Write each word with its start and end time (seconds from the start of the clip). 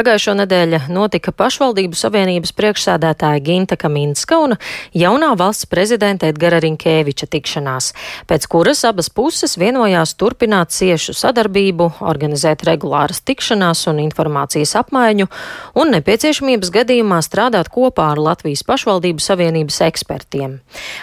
Pagājušo 0.00 0.32
nedēļu 0.32 0.78
notika 0.96 1.28
pašvaldību 1.36 1.98
savienības 1.98 2.54
priekšsādātāja 2.56 3.42
Ginta 3.44 3.76
Kaminska 3.76 4.38
un 4.40 4.54
jaunā 4.96 5.34
valsts 5.36 5.68
prezidenta 5.68 6.30
Edgara 6.32 6.56
Rinkēviča 6.64 7.28
tikšanās, 7.28 7.90
pēc 8.24 8.46
kuras 8.48 8.80
abas 8.88 9.10
puses 9.12 9.58
vienojās 9.60 10.14
turpināt 10.16 10.72
ciešu 10.72 11.12
sadarbību, 11.20 11.90
organizēt 12.00 12.64
regulāras 12.64 13.20
tikšanās 13.28 13.84
un 13.92 14.00
informācijas 14.06 14.72
apmaiņu 14.80 15.28
un 15.76 15.92
nepieciešamības 15.98 16.72
gadījumā 16.80 17.20
strādāt 17.26 17.68
kopā 17.68 18.14
ar 18.14 18.24
Latvijas 18.30 18.64
pašvaldību 18.64 19.20
savienības 19.20 19.82
ekspertiem. 19.90 20.62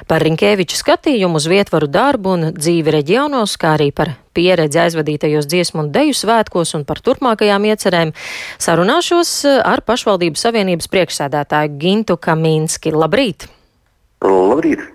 Par 0.10 0.26
Rinkēviča 0.26 0.82
skatījumu 0.82 1.38
uz 1.38 1.46
vietvaru 1.54 1.86
darbu 1.86 2.34
un 2.34 2.50
dzīvi 2.58 2.98
reģionos, 2.98 3.60
kā 3.62 3.78
arī 3.78 3.94
par 3.94 4.18
pieredzi 4.38 4.82
aizvadītajos 4.86 5.50
dziesmu 5.50 5.86
un 5.86 5.92
deju 5.96 6.16
svētkos 6.18 6.76
un 6.78 6.86
par 6.88 7.02
turpmākajām 7.06 7.66
iecerēm, 7.74 8.14
sarunāšos 8.62 9.34
eh, 9.50 9.60
ar 9.66 9.82
pašvaldības 9.88 10.48
savienības 10.48 10.92
priekšsēdētāju 10.94 11.78
Gintu 11.82 12.20
Kamīnski. 12.22 12.94
Labrīt! 12.94 13.50
Labrīt! 14.22 14.94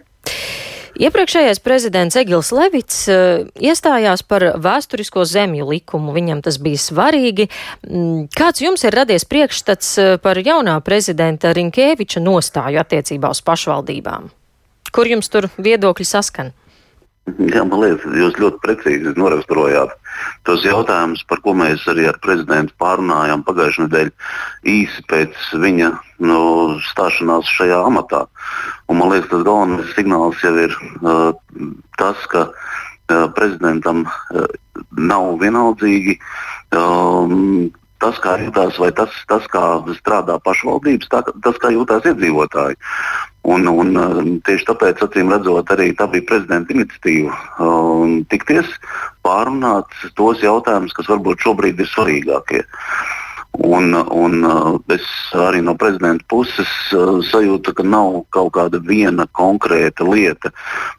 Iepriekšējais 1.02 1.58
prezidents 1.64 2.16
Egils 2.20 2.50
Levits 2.52 2.98
uh, 3.08 3.46
iestājās 3.56 4.20
par 4.28 4.44
vēsturisko 4.60 5.24
zemju 5.24 5.70
likumu. 5.70 6.12
Viņam 6.12 6.42
tas 6.44 6.58
bija 6.60 6.78
svarīgi. 6.78 7.48
Mm, 7.88 8.28
kāds 8.36 8.60
jums 8.60 8.84
ir 8.84 8.94
radies 9.00 9.24
priekšstats 9.28 9.92
eh, 9.98 10.12
par 10.22 10.38
jaunā 10.38 10.76
prezidenta 10.84 11.54
Rinkēviča 11.56 12.20
nostāju 12.20 12.82
attiecībā 12.84 13.32
uz 13.32 13.40
pašvaldībām? 13.46 14.28
Kur 14.92 15.08
jums 15.08 15.32
tur 15.32 15.48
viedokļi 15.56 16.06
saskan? 16.06 16.52
Jā, 17.22 17.62
man 17.62 17.78
liekas, 17.78 18.02
jūs 18.18 18.38
ļoti 18.42 18.58
precīzi 18.64 19.12
noraksturojāt 19.14 19.92
tos 20.46 20.64
jautājumus, 20.66 21.22
par 21.30 21.38
ko 21.44 21.54
mēs 21.54 21.84
arī 21.90 22.08
ar 22.10 22.18
prezidentu 22.24 22.74
pārunājām 22.82 23.44
pagājušajā 23.46 23.86
nedēļā 23.86 24.72
īsi 24.72 25.04
pēc 25.10 25.38
viņa 25.62 25.92
nu, 26.26 26.40
stāšanās 26.90 27.46
šajā 27.46 27.78
amatā. 27.86 28.24
Un, 28.90 28.98
man 28.98 29.14
liekas, 29.14 29.30
tas 29.30 29.44
galvenais 29.46 29.94
signāls 29.94 30.42
jau 30.42 30.52
ir 30.64 30.74
uh, 30.74 31.30
tas, 32.02 32.26
ka 32.32 32.48
uh, 32.50 33.28
prezidentam 33.38 34.02
uh, 34.08 34.50
nav 34.98 35.38
vienaldzīgi. 35.44 36.18
Um, 36.74 37.70
tas, 38.02 38.18
kā 38.18 38.34
jūtas, 38.42 38.82
vai 38.82 38.90
tas, 38.98 39.14
tas 39.30 39.46
kā 39.52 39.62
strādā 40.00 40.40
pašvaldības, 40.42 41.10
tā, 41.12 41.22
tas, 41.44 41.62
kā 41.62 41.70
jūtas 41.70 42.10
iedzīvotāji. 42.10 42.80
Un, 43.42 43.66
un, 43.66 43.96
um, 43.98 44.28
tieši 44.46 44.68
tāpēc, 44.68 45.00
acīm 45.02 45.32
redzot, 45.32 45.70
arī 45.74 45.88
tā 45.98 46.06
bija 46.10 46.28
prezidenta 46.28 46.74
iniciatīva 46.76 47.34
um, 47.58 48.20
tikties, 48.30 48.68
pārunāt 49.26 49.90
tos 50.18 50.44
jautājumus, 50.44 50.94
kas 50.94 51.10
varbūt 51.10 51.42
šobrīd 51.42 51.82
ir 51.82 51.90
svarīgākie. 51.90 52.62
Un, 53.52 53.92
un 53.92 54.44
uh, 54.48 54.78
es 54.88 55.04
arī 55.36 55.60
no 55.60 55.74
prezidenta 55.76 56.24
puses 56.32 56.70
uh, 56.96 57.18
sajūtu, 57.28 57.74
ka 57.76 57.84
nav 57.84 58.22
kaut 58.32 58.54
kāda 58.56 58.80
viena 58.80 59.26
konkrēta 59.36 60.06
lieta, 60.08 60.48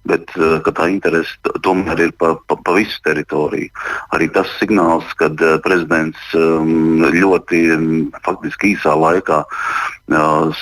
bet 0.06 0.30
uh, 0.38 0.62
tā 0.62 0.86
interese 0.94 1.34
tomēr 1.66 2.04
ir 2.06 2.14
pa, 2.14 2.36
pa, 2.46 2.60
pa 2.62 2.76
visu 2.78 3.02
teritoriju. 3.08 3.74
Arī 4.14 4.30
tas 4.36 4.54
signāls, 4.60 5.10
kad 5.18 5.42
prezidents 5.66 6.22
ļoti 6.38 7.64
um, 7.74 7.90
faktiski 8.22 8.76
īsā 8.76 8.94
laikā 9.02 9.42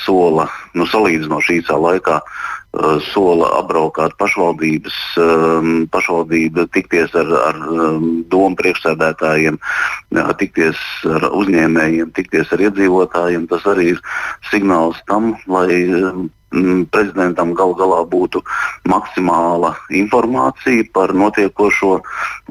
sola, 0.06 0.48
nu, 0.78 0.88
salīdzinoši 0.88 1.60
īsā 1.60 1.76
laikā 1.76 2.22
Eh, 2.22 2.61
sola 3.12 3.50
apbraukāt 3.60 4.16
pašvaldības, 4.20 4.98
ehm, 5.20 5.86
pašvaldību, 5.92 6.68
tikties 6.72 7.16
ar, 7.20 7.28
ar 7.50 7.56
ehm, 7.56 8.06
domu 8.32 8.56
priekšsēdētājiem, 8.56 9.60
tikties 10.40 10.78
ar 11.06 11.28
uzņēmējiem, 11.32 12.14
tikties 12.16 12.52
ar 12.52 12.64
iedzīvotājiem. 12.70 13.48
Tas 13.52 13.68
arī 13.68 13.96
ir 13.96 14.00
signāls 14.52 15.02
tam, 15.08 15.36
lai 15.48 16.30
prezidentam 16.92 17.54
gal 17.56 17.74
galā 17.80 18.02
būtu 18.08 18.42
maksimāla 18.92 19.74
informācija 19.96 20.84
par 20.94 21.14
notiekošo 21.16 22.02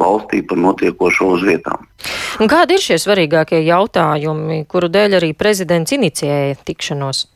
valstī, 0.01 0.41
par 0.47 0.59
notiekošo 0.59 1.35
uz 1.37 1.45
vietām. 1.45 1.85
Un 2.41 2.49
kādi 2.49 2.79
ir 2.79 2.85
šie 2.85 2.97
svarīgākie 3.01 3.61
jautājumi, 3.67 4.65
kuru 4.69 4.89
dēļ 4.89 5.21
arī 5.21 5.35
prezidents 5.37 5.93
inicijēja 5.93 6.57
tikšanos? 6.65 7.27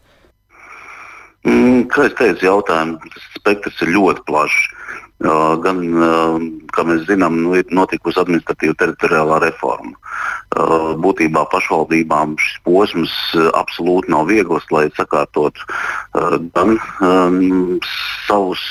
Mm, 1.45 1.85
kā 1.93 2.09
jau 2.09 2.17
teicu, 2.19 2.47
jautājumu 2.49 3.15
spektrs 3.37 3.83
ir 3.85 3.93
ļoti 3.93 4.25
plašs. 4.29 4.69
Uh, 5.25 5.55
gan, 5.63 5.79
uh, 5.95 6.35
kā 6.75 6.83
mēs 6.85 7.05
zinām, 7.07 7.37
nu, 7.45 7.53
ir 7.57 7.69
notikusi 7.73 8.19
administratīva 8.21 8.75
teritoriālā 8.81 9.39
reforma. 9.45 9.95
Uh, 10.53 10.91
būtībā 11.01 11.45
pašvaldībām 11.53 12.35
šis 12.43 12.59
posms 12.67 13.15
absolūti 13.55 14.11
nav 14.13 14.27
viegls, 14.29 14.67
lai 14.75 14.89
sakārtotu 14.99 15.65
gan 16.57 16.75
um, 17.01 17.79
savus 18.27 18.67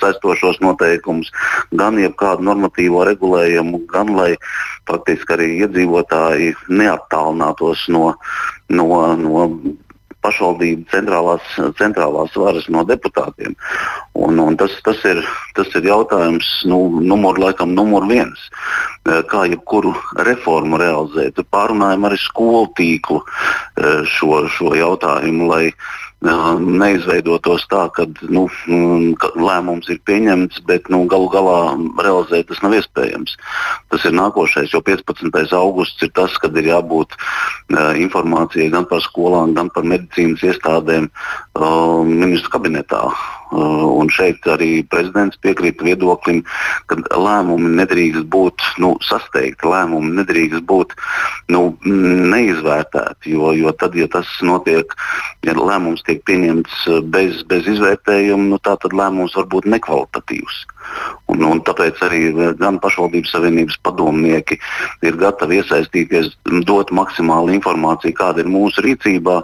saistošos 0.00 0.58
noteikumus, 0.64 1.30
gan 1.76 2.00
jebkādu 2.00 2.48
normatīvo 2.48 3.04
regulējumu, 3.12 3.84
gan 3.92 4.16
lai 4.16 4.32
faktiski 4.90 5.36
arī 5.36 5.48
iedzīvotāji 5.60 6.54
neattālinātos 6.72 7.86
no, 7.92 8.14
no, 8.72 8.90
no 9.20 9.46
pašvaldību 10.22 10.86
centrālās, 10.92 11.48
centrālās 11.78 12.36
varas 12.38 12.68
no 12.72 12.84
deputātiem. 12.88 13.56
Un, 14.14 14.38
un 14.42 14.56
tas, 14.60 14.74
tas, 14.86 15.00
ir, 15.08 15.22
tas 15.56 15.70
ir 15.78 15.88
jautājums, 15.88 16.48
nu, 16.68 16.84
numur, 17.02 17.40
laikam, 17.42 17.74
numur 17.76 18.06
viens. 18.10 18.48
Eh, 19.02 19.22
kā 19.26 19.48
jebkuru 19.50 19.96
reformu 20.22 20.78
realizēt? 20.78 21.40
Pārunājam 21.50 22.06
arī 22.06 22.20
skolu 22.22 22.68
tīklu 22.78 23.18
eh, 23.24 24.04
šo, 24.06 24.44
šo 24.46 24.76
jautājumu, 24.78 25.48
lai 25.50 25.64
neizveidotos 26.22 27.64
tā, 27.66 27.88
nu, 28.30 28.44
mm, 28.46 29.16
ka 29.18 29.32
lēmums 29.34 29.88
ir 29.90 29.98
pieņemts, 30.06 30.60
bet 30.68 30.86
nu, 30.86 31.00
galu 31.10 31.26
galā 31.32 31.74
realizēt 31.98 32.46
tas 32.46 32.62
nav 32.62 32.76
iespējams. 32.78 33.34
Tas 33.90 34.06
ir 34.06 34.14
nākošais, 34.14 34.70
jo 34.70 34.78
15. 34.86 35.50
augusts 35.58 36.06
ir 36.06 36.14
tas, 36.14 36.38
kad 36.38 36.54
ir 36.54 36.70
jābūt 36.70 37.18
uh, 37.18 37.90
informācijai 37.98 38.70
gan 38.70 38.86
par 38.86 39.02
skolām, 39.02 39.56
gan 39.58 39.74
par 39.74 39.82
medicīnas 39.82 40.46
iestādēm 40.46 41.10
uh, 41.10 42.06
ministru 42.06 42.54
kabinetā. 42.54 43.02
Uh, 43.52 43.84
un 44.00 44.08
šeit 44.08 44.46
arī 44.48 44.80
prezidents 44.88 45.36
piekrīt 45.44 45.82
viedoklim, 45.84 46.38
ka 46.88 46.96
lēmumi 47.20 47.74
nedrīkst 47.76 48.24
būt 48.32 48.64
nu, 48.80 48.94
sasteigti, 49.04 49.68
lēmumi 49.68 50.14
nedrīkst 50.16 50.64
būt 50.70 50.94
nu, 51.52 51.74
neizvērtēti. 51.84 53.34
Jo, 53.34 53.52
jo 53.52 53.74
tad, 53.76 53.98
ja 53.98 54.08
tas 54.08 54.30
notiek, 54.40 54.96
ja 55.44 55.52
lēmums 55.58 56.00
tiek 56.06 56.24
pieņemts 56.24 56.86
bez, 57.12 57.42
bez 57.52 57.68
izvērtējuma, 57.74 58.54
nu, 58.54 58.60
tad 58.64 58.88
lēmums 58.88 59.36
var 59.36 59.50
būt 59.52 59.68
nekvalitatīvs. 59.76 60.64
Un, 61.32 61.44
un 61.48 61.62
tāpēc 61.64 62.00
arī 62.04 62.20
gan 62.60 62.78
pašvaldības 62.82 63.32
savienības 63.32 63.78
padomnieki 63.86 64.58
ir 65.06 65.16
gatavi 65.20 65.60
iesaistīties, 65.62 66.32
dot 66.68 66.92
maksimālu 66.94 67.54
informāciju, 67.56 68.16
kāda 68.18 68.44
ir 68.44 68.50
mūsu 68.52 68.84
rīcībā, 68.84 69.38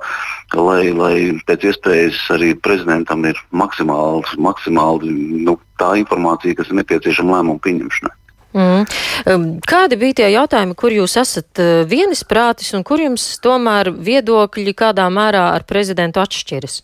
lai, 0.59 0.83
lai 0.93 1.15
pēc 1.49 1.69
iespējas 1.71 2.21
arī 2.37 2.53
prezidentam 2.61 3.25
ir 3.29 3.41
maksimāli, 3.51 4.39
maksimāli 4.45 5.15
nu, 5.49 5.59
tā 5.81 5.95
informācija, 6.03 6.59
kas 6.59 6.73
ir 6.73 6.81
nepieciešama 6.83 7.39
lēmumu 7.39 7.63
pieņemšanai. 7.65 8.15
Mm. 8.59 8.85
Um, 9.29 9.43
kādi 9.61 9.99
bija 10.01 10.23
tie 10.23 10.29
jautājumi, 10.33 10.75
kur 10.79 10.95
jūs 10.95 11.19
esat 11.21 11.61
uh, 11.61 11.83
vienisprātis 11.89 12.73
un 12.75 12.85
kur 12.87 13.01
jums 13.03 13.37
tomēr 13.45 13.93
viedokļi 13.93 14.73
kādā 14.77 15.05
mērā 15.13 15.51
ar 15.53 15.67
prezidentu 15.69 16.23
atšķiras? 16.25 16.81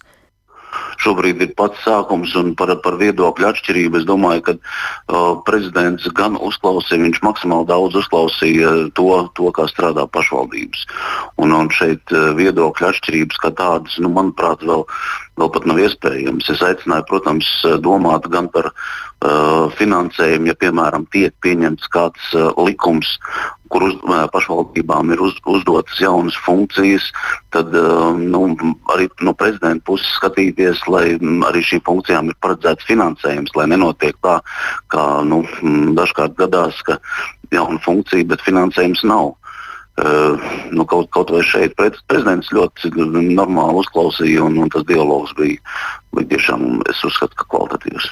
Šobrīd 1.03 1.43
ir 1.45 1.55
pats 1.59 1.81
sākums 1.85 2.35
un 2.39 2.55
par, 2.59 2.73
par 2.85 2.99
viedokļu 3.01 3.49
atšķirību. 3.51 4.01
Es 4.01 4.09
domāju, 4.09 4.45
ka 4.49 4.55
uh, 4.57 5.41
prezidents 5.47 6.07
gan 6.17 6.39
uzklausīja, 6.41 7.03
viņš 7.05 7.23
maksimāli 7.27 7.69
daudz 7.71 7.99
uzklausīja 8.03 8.75
to, 8.99 9.09
to 9.39 9.53
kā 9.57 9.69
strādā 9.71 10.07
pašvaldības. 10.11 10.87
Un, 11.43 11.55
un 11.57 11.71
šeit 11.75 12.15
uh, 12.15 12.33
viedokļu 12.39 12.91
atšķirības 12.91 13.43
kā 13.43 13.53
tādas, 13.59 13.99
nu, 14.03 14.13
manuprāt, 14.15 14.65
vēl, 14.67 14.87
vēl 15.41 15.55
pat 15.57 15.69
nav 15.71 15.83
iespējams. 15.85 16.53
Es 16.55 16.65
aicināju, 16.65 17.09
protams, 17.11 17.51
domāt 17.85 18.31
gan 18.33 18.51
par 18.55 18.73
finansējumu, 19.79 20.51
ja, 20.51 20.55
piemēram, 20.61 21.07
tiek 21.13 21.33
pieņemts 21.45 21.89
kāds 21.95 22.33
uh, 22.37 22.51
likums, 22.61 23.09
kur 23.73 23.87
uz, 23.89 23.95
pašvaldībām 24.31 25.13
ir 25.15 25.23
uz, 25.25 25.35
uzdotas 25.51 25.99
jaunas 25.99 26.37
funkcijas, 26.45 27.07
tad 27.55 27.73
nu, 28.21 28.43
arī 28.95 29.09
no 29.25 29.35
prezidenta 29.35 29.83
puses 29.89 30.11
skatīties, 30.19 30.85
lai 30.87 31.17
arī 31.49 31.63
šīm 31.67 31.83
funkcijām 31.89 32.31
ir 32.31 32.37
paredzēts 32.45 32.87
finansējums, 32.87 33.55
lai 33.59 33.67
nenotiek 33.73 34.19
tā, 34.23 34.37
kā 34.95 35.07
nu, 35.27 35.43
dažkārt 35.99 36.37
gadās, 36.39 36.79
ka 36.87 37.01
jauna 37.55 37.81
funkcija, 37.85 38.29
bet 38.31 38.45
finansējums 38.47 39.03
nav. 39.09 39.35
Uh, 39.95 40.43
nu, 40.75 40.83
kaut, 40.91 41.07
kaut 41.15 41.31
vai 41.31 41.45
šeit 41.47 41.77
prezidents 41.79 42.49
ļoti 42.51 42.91
normāli 42.99 43.79
uzklausīja, 43.79 44.43
un, 44.43 44.59
un 44.65 44.73
tas 44.75 44.83
dialogs 44.89 45.31
bija, 45.39 45.61
bija 46.19 46.33
tiešām, 46.33 46.81
es 46.91 47.03
uzskatu, 47.07 47.39
ka 47.39 47.47
kvalitatīvs. 47.53 48.09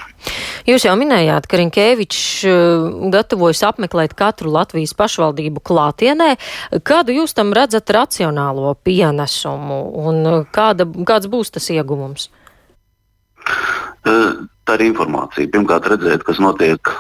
Jūs 0.69 0.87
jau 0.87 0.95
minējāt, 0.99 1.49
ka 1.51 1.59
Rinkēvičs 1.59 2.23
uh, 2.47 2.87
gatavojas 3.13 3.65
apmeklēt 3.67 4.15
katru 4.19 4.53
Latvijas 4.55 4.95
pašvaldību 4.99 5.63
klātienē. 5.67 6.37
Kādu 6.87 7.17
jūs 7.17 7.35
tam 7.35 7.51
redzat 7.57 7.91
racionālo 7.95 8.77
pienesumu 8.87 9.83
un 10.05 10.23
kāda, 10.55 10.87
kāds 11.09 11.31
būs 11.33 11.55
tas 11.57 11.67
ieguvums? 11.75 12.29
Uh, 14.07 14.47
tā 14.67 14.79
ir 14.79 14.87
informācija. 14.91 15.51
Pirmkārt, 15.51 15.89
redzēt, 15.91 16.23
kas 16.27 16.39
notiek 16.43 16.93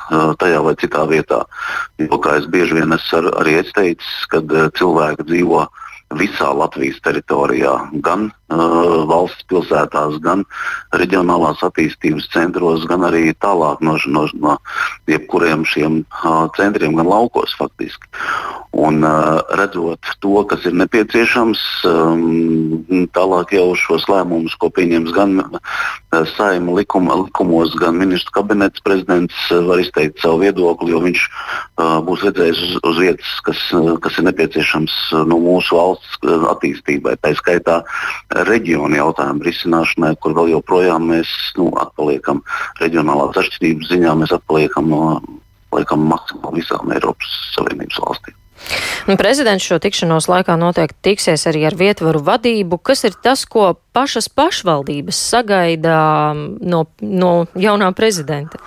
tajā 0.43 0.61
vai 0.67 0.75
citā 0.81 1.07
vietā. 1.11 1.45
Jo, 2.03 2.19
kā 2.23 2.37
es 2.41 2.51
bieži 2.51 2.81
vien 2.81 2.95
esmu 2.99 3.21
ar, 3.21 3.31
arī 3.45 3.61
es 3.63 3.71
teicis, 3.77 4.27
kad 4.33 4.51
cilvēki 4.79 5.27
dzīvo 5.31 5.65
visā 6.19 6.51
Latvijas 6.55 6.99
teritorijā, 7.05 7.73
gan 8.05 8.31
uh, 8.53 9.03
valsts 9.09 9.47
pilsētās, 9.51 10.19
gan 10.25 10.45
reģionālās 10.97 11.63
attīstības 11.67 12.29
centros, 12.33 12.87
gan 12.91 13.07
arī 13.09 13.33
tālāk 13.43 13.83
no, 13.85 13.97
no, 14.07 14.27
no 14.39 14.57
jebkuriem 15.11 15.67
šiem 15.69 16.03
uh, 16.05 16.47
centriem, 16.59 16.97
gan 16.99 17.11
laukos 17.11 17.57
faktiski. 17.59 18.11
Un, 18.73 19.03
uh, 19.05 19.43
redzot 19.59 20.01
to, 20.25 20.39
kas 20.49 20.65
ir 20.65 20.73
nepieciešams, 20.81 21.61
um, 21.85 23.05
tālāk 23.13 23.53
jau 23.53 23.67
šos 23.77 24.07
lēmumus, 24.09 24.55
ko 24.57 24.71
pieņems 24.73 25.13
gan 25.13 25.35
uh, 25.45 25.59
saima 26.33 26.79
likuma, 26.79 27.19
likumos, 27.21 27.75
gan 27.77 28.01
ministru 28.01 28.33
kabinets 28.39 28.81
prezidents, 28.81 29.37
uh, 29.53 29.61
var 29.69 29.83
izteikt 29.83 30.25
savu 30.25 30.41
viedokli, 30.47 30.95
jo 30.95 31.03
viņš 31.05 31.25
uh, 31.29 31.99
būs 32.07 32.25
redzējis 32.31 32.63
uz, 32.65 32.73
uz 32.89 33.03
vietas, 33.05 33.35
kas, 33.45 33.61
uh, 33.77 33.93
kas 34.01 34.17
ir 34.17 34.29
nepieciešams 34.31 34.97
uh, 35.13 35.27
no 35.29 35.37
mūsu 35.45 35.77
valsts 35.77 36.17
uh, 36.25 36.49
attīstībai. 36.55 37.19
Tā 37.21 37.35
skaitā 37.37 37.83
reģionu 38.49 38.99
jautājumu 38.99 39.47
risināšanai, 39.47 40.15
kur 40.23 40.37
vēl 40.37 40.53
joprojām 40.57 41.09
mēs 41.13 41.31
nu, 41.59 41.71
atpaliekam 41.83 42.43
reģionālās 42.81 43.39
atšķirības 43.43 43.91
ziņā, 43.95 44.15
mēs 44.23 44.35
atpaliekam 44.37 44.91
no 44.93 45.03
laikam, 45.73 46.07
maksimāli 46.11 46.61
visām 46.61 46.93
Eiropas 46.93 47.35
Savienības 47.57 48.01
valstīm. 48.05 48.39
Nu, 49.09 49.17
prezidents 49.19 49.65
šo 49.67 49.81
tikšanos 49.83 50.29
laikā 50.31 50.55
noteikti 50.61 51.11
tiksies 51.11 51.49
arī 51.51 51.65
ar 51.67 51.77
vietvaru 51.79 52.23
vadību. 52.23 52.79
Kas 52.79 53.03
ir 53.09 53.17
tas, 53.19 53.43
ko 53.51 53.73
pašas 53.97 54.29
pašvaldības 54.31 55.19
sagaida 55.33 55.97
no, 56.37 56.85
no 57.03 57.33
jaunā 57.59 57.91
prezidenta? 57.97 58.63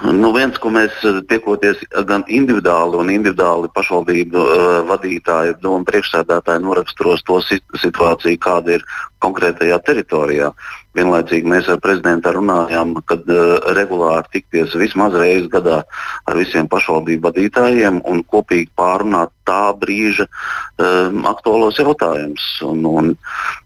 Nu, 0.00 0.30
viens, 0.32 0.56
ko 0.56 0.70
mēs 0.72 0.94
tiekoties 1.28 1.82
gan 2.08 2.22
individuāli 2.32 2.96
un 3.02 3.10
individuāli 3.12 3.68
pašvaldību 3.76 4.40
uh, 4.40 4.68
vadītāji 4.88 5.58
un 5.68 5.84
priekšsēdētāji 5.88 6.64
noraksturos 6.64 7.24
to 7.28 7.36
situāciju, 7.44 8.40
kāda 8.40 8.78
ir 8.78 8.86
konkrētajā 9.22 9.80
teritorijā. 9.86 10.52
Vienlaicīgi 10.98 11.46
mēs 11.46 11.68
ar 11.70 11.78
prezidentu 11.82 12.32
runājām, 12.34 12.96
kad 13.06 13.28
uh, 13.30 13.60
regulāri 13.76 14.26
tikties 14.34 14.74
vismaz 14.78 15.14
reizi 15.14 15.46
gadā 15.52 15.84
ar 16.26 16.38
visiem 16.38 16.66
pašvaldību 16.70 17.28
vadītājiem 17.28 18.00
un 18.10 18.24
kopīgi 18.26 18.72
pārunāt 18.78 19.30
tā 19.50 19.70
brīža 19.78 20.26
um, 20.26 21.22
aktuālos 21.30 21.78
jautājumus. 21.78 22.46
Un, 22.66 23.14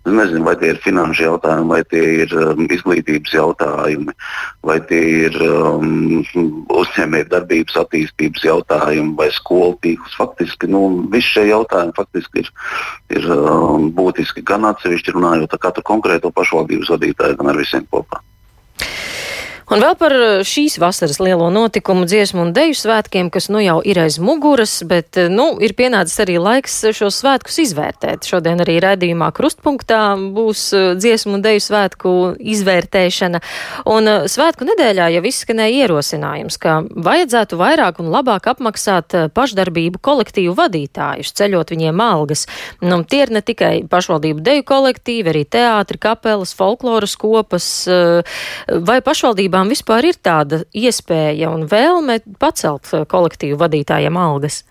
nezinu, 0.04 0.44
vai 0.46 0.54
tie 0.60 0.72
ir 0.74 0.80
finanšu 0.84 1.26
jautājumi, 1.26 1.70
vai 1.72 1.80
tie 1.88 2.04
ir 2.24 2.34
um, 2.40 2.64
izglītības 2.68 3.34
jautājumi, 3.36 4.14
vai 4.68 4.78
tie 4.88 5.02
ir 5.28 5.38
um, 5.48 6.22
uzņēmējdarbības 6.72 7.80
attīstības 7.84 8.44
jautājumi 8.48 9.16
vai 9.18 9.30
skolu 9.34 9.78
tīkls. 9.84 10.16
Faktiski 10.20 10.68
nu, 10.72 10.84
visi 11.12 11.34
šie 11.34 11.48
jautājumi 11.50 11.96
faktiski 11.96 12.44
ir, 12.44 12.52
ir 13.16 13.28
um, 13.32 13.90
būtiski 13.96 14.44
gan 14.46 14.68
atsevišķi 14.72 15.16
runājot 15.16 15.43
ar 15.52 15.60
katru 15.66 15.84
konkrēto 15.86 16.30
pašvaldības 16.34 16.92
vadītāju 16.94 17.40
gan 17.40 17.52
ar 17.52 17.60
visiem 17.60 17.86
kopā. 17.90 18.22
Un 19.74 19.82
vēl 19.82 19.96
par 19.98 20.12
eh, 20.14 20.42
šīs 20.46 20.76
vasaras 20.78 21.18
lielo 21.18 21.48
notikumu 21.50 22.06
dziesmu 22.06 22.44
un 22.44 22.52
deju 22.54 22.76
svētkiem, 22.78 23.26
kas 23.34 23.48
nu 23.50 23.58
jau 23.58 23.80
ir 23.82 23.98
aiz 23.98 24.20
muguras, 24.22 24.76
bet 24.86 25.18
eh, 25.18 25.26
nu 25.26 25.56
ir 25.58 25.72
pienācis 25.74 26.20
arī 26.22 26.36
laiks 26.38 26.76
šos 26.94 27.18
svētkus 27.18 27.58
izvērtēt. 27.64 28.22
Šodien 28.28 28.62
arī 28.62 28.76
redzījumā 28.84 29.32
krustpunktā 29.34 30.02
būs 30.36 30.62
eh, 30.78 30.84
dziesmu 30.94 31.34
un 31.40 31.42
deju 31.42 31.64
svētku 31.64 32.12
izvērtēšana. 32.54 33.40
Un 33.90 34.10
svētku 34.30 34.68
nedēļā 34.68 35.08
jau 35.16 35.24
izskanēja 35.32 35.88
ierosinājums, 35.88 36.60
ka 36.62 36.76
vajadzētu 36.94 37.58
vairāk 37.58 37.98
un 38.04 38.12
labāk 38.14 38.46
apmaksāt 38.54 39.18
pašdarbību 39.34 39.98
kolektīvu 39.98 40.54
vadītājus, 40.60 41.34
ceļot 41.34 41.74
viņiem 41.74 42.04
algas. 42.04 42.46
Nu, 42.78 43.00
tie 43.02 43.24
ir 43.26 43.34
ne 43.34 43.42
tikai 43.42 43.72
pašvaldību 43.90 44.46
deju 44.46 44.68
kolektīvi, 44.70 45.34
arī 45.34 45.44
teātri, 45.50 45.98
kapelas, 46.06 46.54
folkloras 46.54 47.18
kopas 47.18 47.68
vai 47.90 49.00
pašvaldībām 49.04 49.63
vispār 49.72 50.10
ir 50.10 50.18
tāda 50.22 50.62
iespēja 50.74 51.50
un 51.54 51.66
vēlme 51.70 52.20
pacelt 52.42 52.90
eh, 52.92 53.04
kolektīvu 53.08 53.58
vadītājiem 53.60 54.18
algas? 54.20 54.62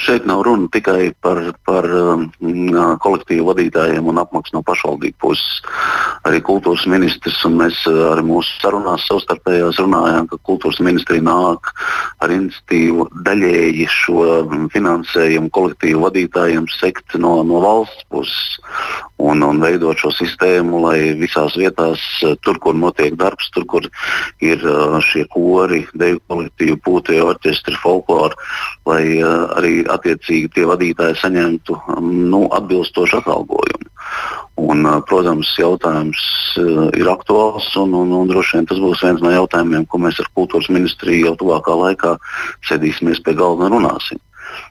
Šeit 0.00 0.24
nav 0.26 0.42
runa 0.46 0.66
tikai 0.72 1.12
par, 1.22 1.38
par 1.68 1.86
um, 1.86 2.24
kolektīvu 3.04 3.46
vadītājiem 3.50 4.08
un 4.10 4.18
apmaksu 4.22 4.56
no 4.56 4.62
pašvaldību 4.66 5.18
puses. 5.22 5.60
Arī 6.26 6.40
kultūras 6.44 6.86
ministrs 6.90 7.38
un 7.46 7.58
mēs 7.60 7.78
arī 7.86 8.24
mūsu 8.26 8.56
sarunās 8.62 9.06
savstarpējās 9.08 9.78
runājām, 9.82 10.30
ka 10.30 10.40
kultūras 10.48 10.80
ministrija 10.84 11.24
nāk 11.26 11.70
ar 12.24 12.34
iniciatīvu 12.34 13.10
daļēji 13.26 13.86
šo 13.94 14.26
finansējumu 14.74 15.52
kolektīvu 15.54 16.02
vadītājiem 16.08 16.66
sekt 16.80 17.16
no, 17.20 17.38
no 17.46 17.62
valsts 17.62 18.08
puses 18.10 18.58
un, 19.20 19.42
un 19.44 19.60
veidot 19.62 19.98
šo 20.00 20.10
sistēmu, 20.16 20.80
lai 20.86 20.98
visās 21.20 21.56
vietās, 21.58 22.02
tur, 22.44 22.58
kur 22.62 22.76
notiek 22.76 23.16
darbs, 23.20 23.50
tur, 23.54 23.66
kur 23.68 23.86
ir 24.44 24.64
šie 25.10 25.26
kori, 25.32 25.82
deju 26.00 26.20
kolektīvi, 26.30 26.78
pūtie 26.84 27.20
orķestri, 27.24 27.76
folklori, 27.82 28.38
lai 28.90 29.04
uh, 29.22 29.46
arī 29.58 29.80
attiecīgi 29.90 30.52
tie 30.56 30.66
vadītāji 30.68 31.18
saņemtu 31.20 31.78
um, 31.94 32.10
nu, 32.32 32.44
atbilstošu 32.56 33.20
atalgojumu. 33.22 33.88
Un, 34.60 34.84
uh, 34.84 34.98
protams, 35.08 35.52
jautājums 35.58 36.22
uh, 36.60 36.88
ir 36.98 37.08
aktuāls, 37.12 37.70
un, 37.80 37.94
un, 37.96 38.12
un 38.18 38.30
droši 38.30 38.58
vien 38.58 38.70
tas 38.70 38.82
būs 38.82 39.04
viens 39.06 39.22
no 39.24 39.32
jautājumiem, 39.32 39.86
ko 39.88 40.02
mēs 40.02 40.20
ar 40.20 40.28
kultūras 40.36 40.68
ministriju 40.72 41.30
jau 41.30 41.36
tuvākā 41.44 41.76
laikā 41.84 42.16
sēdīsimies 42.68 43.22
pie 43.24 43.36
galda 43.38 43.70
un 43.70 43.78
runāsim. 43.78 44.20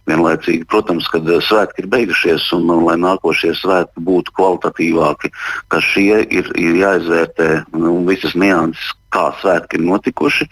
Vienlaicīgi, 0.10 0.66
protams, 0.70 1.08
kad 1.12 1.28
svētki 1.46 1.84
ir 1.84 1.90
beigušies 1.92 2.48
un, 2.58 2.70
un 2.74 2.86
lai 2.88 2.98
nākošie 3.02 3.54
svētki 3.60 4.04
būtu 4.06 4.34
kvalitatīvāki, 4.38 5.32
ka 5.72 5.82
šie 5.84 6.24
ir, 6.26 6.50
ir 6.58 6.80
jāizvērtē 6.82 7.50
nu, 7.78 8.00
visas 8.08 8.36
nianses, 8.40 8.96
kā 9.14 9.30
svētki 9.42 9.80
ir 9.80 9.86
notikuši. 9.88 10.50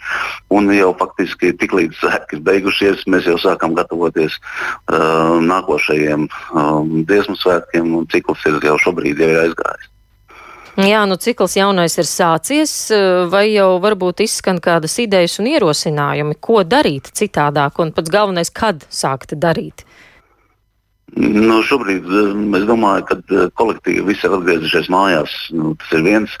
Un 0.54 0.70
jau 0.74 0.92
faktiski 0.98 1.52
tiklīdz 1.58 2.00
svētki 2.00 2.38
ir 2.38 2.46
beigušies, 2.48 3.06
mēs 3.10 3.28
jau 3.30 3.38
sākam 3.42 3.76
gatavoties 3.78 4.38
uh, 4.38 5.38
nākošajiem 5.44 6.26
um, 6.28 6.98
dziesmu 7.08 7.38
svētkiem, 7.42 7.94
un 8.00 8.10
cikls 8.12 8.46
ir 8.50 8.58
jau 8.70 8.78
šobrīd 8.88 9.22
jau 9.22 9.30
ir 9.34 9.46
aizgājis. 9.46 9.94
Jā, 10.78 11.00
nu 11.10 11.16
cikls 11.18 11.56
jaunais 11.58 11.96
ir 11.98 12.06
sācies, 12.06 12.72
vai 13.32 13.48
jau 13.50 13.80
varbūt 13.82 14.20
izskan 14.22 14.60
kādas 14.62 14.92
idejas 15.02 15.40
un 15.42 15.48
ierosinājumi, 15.50 16.36
ko 16.38 16.60
darīt 16.62 17.10
citādāk, 17.18 17.80
un 17.82 17.90
pats 17.96 18.12
galvenais, 18.14 18.52
kad 18.54 18.86
sākt 18.86 19.34
darīt? 19.42 19.82
Nu, 21.16 21.62
šobrīd 21.64 22.04
es 22.58 22.64
domāju, 22.68 23.04
ka 23.08 23.16
eh, 23.16 23.46
kolektīvi 23.56 24.04
visi 24.10 24.26
ir 24.28 24.34
atgriezušies 24.36 24.90
mājās. 24.92 25.32
Nu, 25.56 25.72
tas 25.80 25.94
ir 25.96 26.04
viens, 26.04 26.34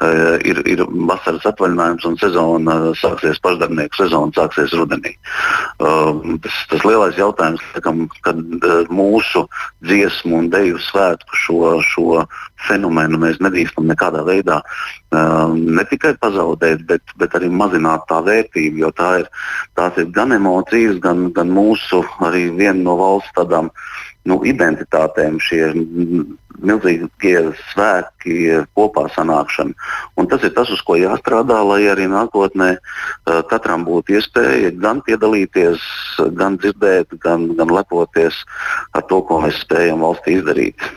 uh, 0.00 0.38
ir, 0.40 0.62
ir 0.64 0.82
vasaras 1.10 1.44
atvaļinājums 1.50 2.06
un 2.08 2.16
sezona 2.20 2.76
sāksies 2.96 3.40
pašdarbnieku 3.44 4.00
sezona, 4.00 4.32
sāksies 4.36 4.72
rudenī. 4.78 5.12
Uh, 5.76 6.38
tas, 6.44 6.56
tas 6.72 6.86
lielais 6.88 7.20
jautājums, 7.20 7.62
laikam, 7.76 8.06
kad 8.24 8.40
uh, 8.40 8.88
mūsu 8.88 9.44
dziesmu 9.84 10.40
un 10.40 10.50
deju 10.54 10.80
svētku 10.88 11.42
šo, 11.44 11.60
šo 11.84 12.24
fenomenu 12.66 13.20
mēs 13.20 13.36
nedrīkstam 13.44 13.84
nekādā 13.90 14.24
veidā 14.26 14.62
uh, 14.62 15.52
ne 15.52 15.84
tikai 15.92 16.14
pazaudēt, 16.22 16.86
bet, 16.88 17.14
bet 17.20 17.36
arī 17.36 17.52
mazināt 17.52 18.08
tā 18.08 18.22
vērtību, 18.24 18.80
jo 18.86 18.92
tā 18.96 19.12
ir, 19.22 19.30
tās 19.76 20.00
ir 20.00 20.08
gan 20.16 20.32
emocijas, 20.36 20.96
gan, 21.04 21.28
gan 21.36 21.52
mūsu 21.52 22.00
arī 22.24 22.48
viena 22.56 22.80
no 22.80 22.96
valsts 23.00 23.36
tādām 23.36 23.70
nu, 24.26 24.38
identitātēm, 24.46 25.38
šie 25.42 25.70
milzīgie 26.66 27.40
svētki, 27.72 28.36
kopā 28.76 29.06
sanākšana. 29.14 29.74
Un 30.20 30.28
tas 30.30 30.44
ir 30.46 30.54
tas, 30.56 30.70
uz 30.72 30.82
ko 30.86 30.98
jāstrādā, 30.98 31.60
lai 31.68 31.82
arī 31.92 32.08
nākotnē 32.10 32.70
uh, 32.76 33.42
katram 33.50 33.86
būtu 33.88 34.16
iespēja 34.18 34.72
gan 34.82 35.02
piedalīties, 35.06 35.82
gan 36.38 36.58
dzirdēt, 36.62 37.18
gan, 37.22 37.50
gan 37.58 37.72
lepoties 37.72 38.38
ar 38.96 39.04
to, 39.10 39.22
ko 39.28 39.42
mēs 39.44 39.60
spējam 39.64 40.04
valstī 40.06 40.40
izdarīt. 40.40 40.88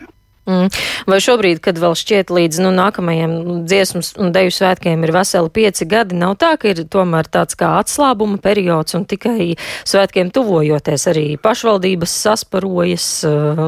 Mm. 0.50 0.70
Vai 1.10 1.20
šobrīd, 1.22 1.60
kad 1.62 1.78
vēl 1.78 1.94
šķiet 1.98 2.32
līdz 2.34 2.62
nu, 2.64 2.72
nākamajiem 2.74 3.34
dziesmas 3.70 4.16
un 4.18 4.32
deju 4.34 4.54
svētkiem 4.56 5.04
ir 5.06 5.14
veseli 5.14 5.52
pieci 5.54 5.86
gadi, 5.90 6.18
nav 6.18 6.40
tā, 6.42 6.56
ka 6.58 6.72
ir 6.72 6.82
tomēr 6.90 7.30
tāds 7.30 7.58
kā 7.60 7.76
atslābuma 7.78 8.40
periods 8.42 8.98
un 8.98 9.06
tikai 9.10 9.52
svētkiem 9.88 10.32
tuvojoties 10.34 11.06
arī 11.12 11.26
pašvaldības 11.44 12.16
sasparojas 12.24 13.10
uh, 13.30 13.62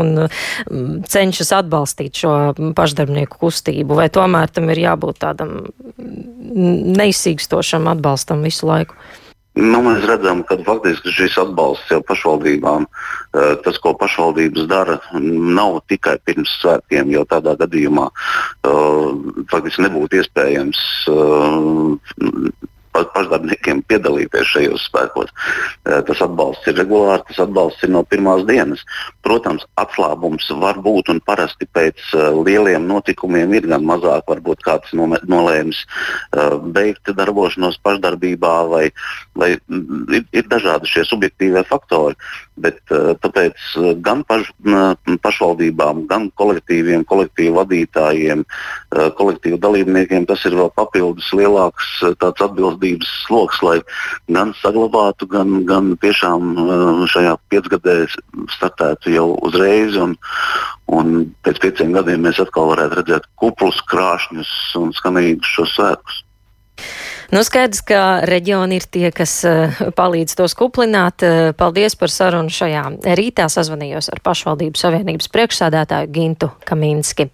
un 0.00 0.10
mm, 0.24 1.04
cenšas 1.12 1.54
atbalstīt 1.60 2.18
šo 2.24 2.34
pašdarbnieku 2.74 3.38
kustību, 3.46 4.00
vai 4.00 4.08
tomēr 4.10 4.50
tam 4.50 4.72
ir 4.74 4.82
jābūt 4.82 5.22
tādam 5.22 5.60
neizsīkstošam 6.96 7.86
atbalstam 7.94 8.42
visu 8.46 8.66
laiku? 8.66 8.98
Nu, 9.56 9.78
mēs 9.80 10.04
redzam, 10.04 10.42
ka 10.44 10.58
faktiski 10.60 11.14
šis 11.16 11.38
atbalsts 11.40 11.88
jau 11.88 12.02
pašvaldībām, 12.04 12.84
eh, 12.84 13.54
tas, 13.64 13.78
ko 13.80 13.94
pašvaldības 13.96 14.66
dara, 14.68 14.98
nav 15.16 15.80
tikai 15.88 16.18
pirms 16.28 16.52
svētkiem, 16.60 17.08
jo 17.14 17.24
tādā 17.24 17.56
gadījumā 17.56 18.10
uh, 18.10 19.10
faktiski 19.50 19.86
nebūtu 19.86 20.20
iespējams 20.20 20.80
uh, 21.08 21.96
pašdarbniekiem 23.14 23.82
piedalīties 23.90 24.48
šajos 24.52 24.86
spēkos. 24.88 25.32
Eh, 25.86 26.00
tas 26.06 26.22
atbalsts 26.24 26.66
ir 26.70 26.78
regulārs, 26.80 27.26
tas 27.28 27.42
atbalsts 27.46 27.84
ir 27.84 27.92
no 27.92 28.02
pirmās 28.04 28.46
dienas. 28.48 28.84
Protams, 29.26 29.66
atslābums 29.80 30.48
var 30.60 30.80
būt 30.82 31.10
un 31.12 31.20
parasti 31.26 31.66
pēc 31.66 32.02
uh, 32.14 32.30
lieliem 32.46 32.86
notikumiem 32.86 33.52
ir 33.58 33.66
gan 33.70 33.84
mazāk, 33.86 34.22
varbūt 34.30 34.62
kāds 34.64 34.92
nolēms 34.94 35.82
uh, 35.82 36.56
beigt 36.76 37.10
darbošanos 37.10 37.78
pašdarbībā, 37.82 38.54
vai, 38.70 38.84
vai 39.34 39.52
ir, 39.56 40.24
ir 40.32 40.46
dažādi 40.50 40.90
šie 40.90 41.04
subjektīvie 41.10 41.64
faktori. 41.68 42.14
Bet, 42.56 42.78
tāpēc 42.88 43.60
gan 44.00 44.22
paš, 44.24 44.46
pašvaldībām, 45.20 46.06
gan 46.08 46.30
kolektīviem, 46.40 47.02
kolektīvu 47.04 47.58
vadītājiem, 47.58 48.46
kolektīvu 49.18 49.58
dalībniekiem 49.60 50.24
tas 50.30 50.40
ir 50.48 50.56
vēl 50.56 50.70
papildus 50.72 51.28
lielāks 51.36 51.90
atbildības 52.16 52.85
atbildības 52.86 53.08
sloks, 53.26 53.62
lai 53.62 53.80
gan 54.28 54.54
saglabātu, 54.62 55.26
gan, 55.26 55.64
gan 55.66 55.96
tiešām 56.00 56.56
uh, 56.56 57.06
šajā 57.08 57.36
piecgadē 57.50 58.06
startētu 58.54 59.10
jau 59.14 59.36
uzreiz. 59.42 59.96
Un, 59.96 60.16
un 60.86 61.32
pēc 61.42 61.60
pieciem 61.60 61.92
gadiem 61.92 62.22
mēs 62.22 62.40
atkal 62.40 62.70
varētu 62.74 63.00
redzēt 63.00 63.26
kuplus, 63.36 63.80
krāšņus 63.90 64.76
un 64.76 64.92
skanīgus 64.94 65.46
šos 65.56 65.74
svētkus. 65.76 66.22
Nu, 67.32 67.40
skaidrs, 67.42 67.80
ka 67.82 68.20
reģioni 68.22 68.76
ir 68.78 68.84
tie, 68.86 69.08
kas 69.10 69.40
uh, 69.48 69.72
palīdz 69.96 70.36
tos 70.38 70.54
kuplināt. 70.54 71.24
Uh, 71.24 71.50
paldies 71.56 71.96
par 71.98 72.12
sarunu 72.12 72.52
šajā 72.52 72.84
rītā. 73.18 73.48
Sazvanījos 73.50 74.12
ar 74.12 74.22
pašvaldību 74.22 74.78
savienības 74.78 75.32
priekšsādātāju 75.34 76.12
Gintu 76.14 76.52
Kaminski. 76.68 77.30